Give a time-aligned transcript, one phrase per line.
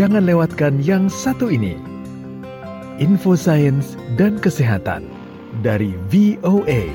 [0.00, 1.76] jangan lewatkan yang satu ini.
[2.96, 5.04] Info Sains dan Kesehatan
[5.60, 6.88] dari VOA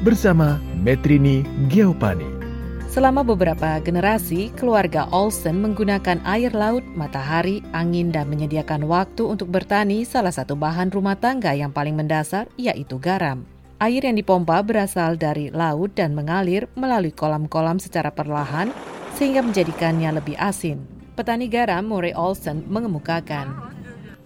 [0.00, 2.24] bersama Metrini Geopani.
[2.88, 10.08] Selama beberapa generasi, keluarga Olsen menggunakan air laut, matahari, angin, dan menyediakan waktu untuk bertani
[10.08, 13.44] salah satu bahan rumah tangga yang paling mendasar, yaitu garam.
[13.84, 18.72] Air yang dipompa berasal dari laut dan mengalir melalui kolam-kolam secara perlahan
[19.12, 21.03] sehingga menjadikannya lebih asin.
[21.14, 23.54] Petani garam Murray Olsen mengemukakan.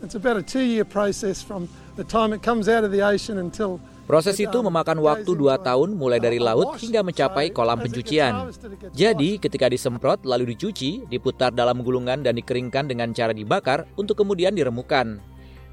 [0.00, 1.68] It's about a two-year process from
[2.00, 3.76] the time it comes out of the ocean until
[4.08, 8.48] Proses itu memakan waktu dua tahun mulai dari laut hingga mencapai kolam pencucian.
[8.96, 14.56] Jadi ketika disemprot lalu dicuci, diputar dalam gulungan dan dikeringkan dengan cara dibakar untuk kemudian
[14.56, 15.20] diremukan.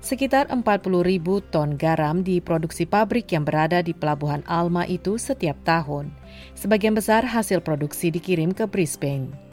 [0.03, 0.59] Sekitar 40
[0.99, 6.11] ribu ton garam diproduksi pabrik yang berada di pelabuhan Alma itu setiap tahun.
[6.59, 9.44] Sebagian besar hasil produksi dikirim ke Brisbane.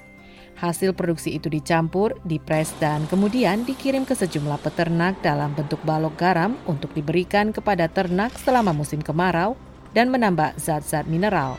[0.62, 6.54] Hasil produksi itu dicampur, dipres, dan kemudian dikirim ke sejumlah peternak dalam bentuk balok garam
[6.70, 9.58] untuk diberikan kepada ternak selama musim kemarau
[9.90, 11.58] dan menambah zat-zat mineral.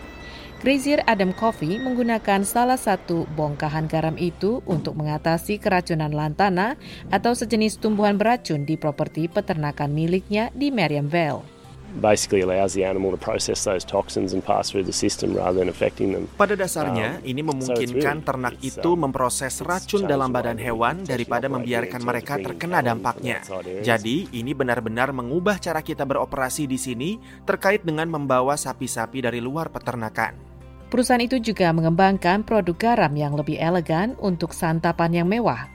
[0.64, 6.80] Grazier Adam Coffee menggunakan salah satu bongkahan garam itu untuk mengatasi keracunan lantana
[7.12, 11.53] atau sejenis tumbuhan beracun di properti peternakan miliknya di Merriam Vale
[12.02, 15.69] basically allows the animal to process those toxins and pass through the system rather than
[15.69, 16.25] affecting them.
[16.33, 22.02] Pada dasarnya, um, ini memungkinkan ternak itu um, memproses racun dalam badan hewan daripada membiarkan
[22.02, 23.45] mereka terkena dampaknya.
[23.86, 27.09] Jadi, ini benar-benar mengubah cara kita beroperasi di sini
[27.45, 30.55] terkait dengan membawa sapi-sapi dari luar peternakan.
[30.94, 35.66] Perusahaan itu juga mengembangkan produk garam yang lebih elegan untuk santapan yang mewah.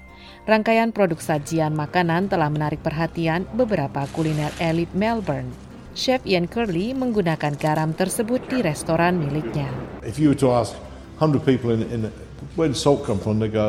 [0.46, 5.67] Rangkaian produk sajian makanan telah menarik perhatian beberapa kuliner elit Melbourne.
[5.98, 9.66] Chef Ian Curley menggunakan garam tersebut di restoran miliknya.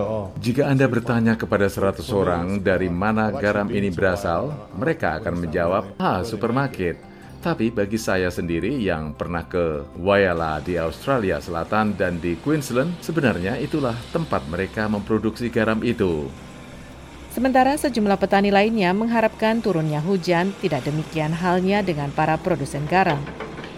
[0.06, 0.30] Oh.
[0.38, 6.22] Jika Anda bertanya kepada 100 orang dari mana garam ini berasal, mereka akan menjawab, ah,
[6.22, 7.02] supermarket.
[7.42, 13.58] Tapi bagi saya sendiri yang pernah ke Wayala di Australia Selatan dan di Queensland, sebenarnya
[13.58, 16.30] itulah tempat mereka memproduksi garam itu.
[17.30, 23.22] Sementara sejumlah petani lainnya mengharapkan turunnya hujan tidak demikian halnya dengan para produsen garam.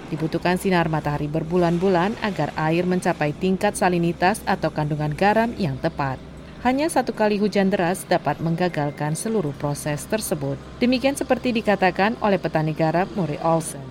[0.08, 6.20] Dibutuhkan sinar matahari berbulan-bulan agar air mencapai tingkat salinitas atau kandungan garam yang tepat.
[6.64, 10.60] Hanya satu kali hujan deras dapat menggagalkan seluruh proses tersebut.
[10.78, 13.82] Demikian seperti dikatakan oleh petani garam Murray Olsen.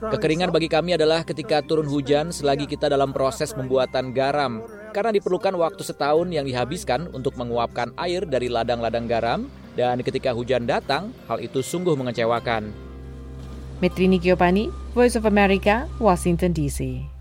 [0.00, 4.64] Kekeringan bagi kami adalah ketika turun hujan selagi kita dalam proses pembuatan garam,
[4.96, 9.40] karena diperlukan waktu setahun yang dihabiskan untuk menguapkan air dari ladang-ladang garam,
[9.76, 12.72] dan ketika hujan datang, hal itu sungguh mengecewakan.
[13.84, 17.15] Metrini Giovanni, Voice of America, Washington DC.